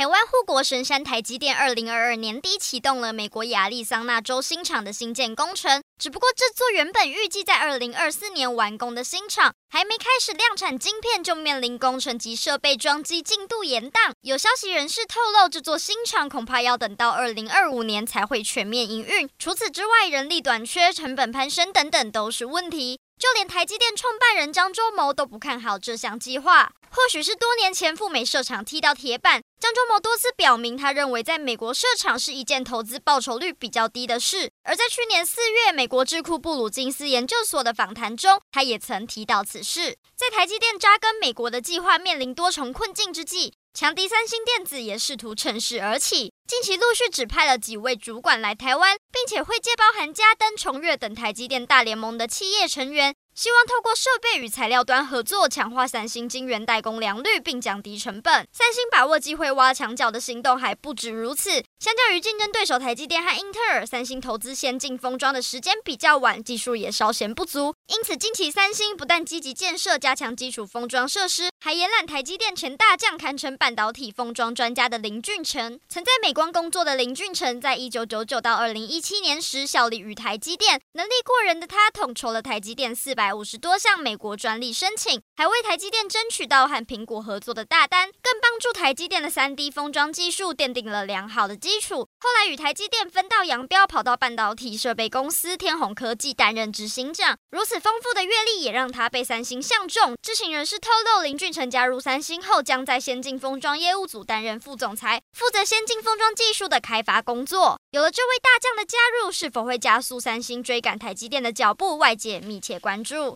[0.00, 5.82] 台湾护国神山台积电，二零二二年底启动了美国亚利桑那州新厂的新建工程。
[5.98, 14.12] 只不过，这座原本预计在二零二四年完工的新厂，还没开始量产晶片，就面临工程及设备装机进度延宕。
[14.22, 19.28] 有消息人士透露，这座新厂恐怕要等到二零二五年才会全面营运。
[19.38, 22.98] 除此之外，人力短缺、成本攀升等等都是问题。
[23.18, 26.72] 就连台积电创办人张忠谋都不看好这项计划。
[26.88, 34.50] 或许是多年前赴美设厂踢到铁板，张忠谋多次表明，他认为在美国设厂是一件投资报酬率比较低的事。
[34.62, 39.98] 而在去年四月，美国智库布鲁金斯研究所的访谈中，他也曾提到此事。
[40.16, 46.32] 在台积电扎根美国的计划面临多重困境之际，强敌三星电子也试图趁势而起。
[46.50, 53.14] 近期陆续指派了几位主管来台湾，并且会借包含嘉登、崇越等台积电大联盟的企业成员。
[53.32, 58.46] 希望透过设备与材料端合作，强化三星晶圆代工良率，并降低成本。
[58.52, 61.62] 三星把握机会挖墙脚的行动还不止如此。
[61.78, 67.72] 相较于竞争对手台积电和英特尔，三星投资先进封装的时间比较晚，技术也稍显不足。
[67.86, 75.80] 因此，近期三星不但积极建设加强基础封装设施，还延揽台积电前大将，堪称半导体封装专家的林俊成。
[75.88, 83.34] 曾在美国光工作的林俊成，在一九九九到二零一七年时效力于台积电，能力过人的他统筹了台积电四百。
[83.34, 92.08] 五十多项美国专利申请，还为台积电争取到和苹果合作的大单，更帮助台积电的三 D 封装技术奠定了良好的基础。
[92.18, 97.36] 后来与台积电分道扬镳，跑到半导体设备公司天宏科技担任执行长。
[97.50, 100.16] 如此丰富的阅历，也让他被三星相中。
[100.22, 107.78] 知情人士透露，林俊成加入三星后，将在先进封装业务组担任副总裁，负责先进封装技术的开发工作。
[107.90, 111.98] 有了这位大将的加入，是否会加速三星追赶台积电的脚步？
[111.98, 113.28] 外界密切关注。